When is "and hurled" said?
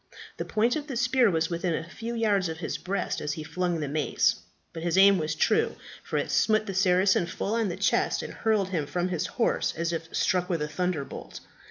8.23-8.69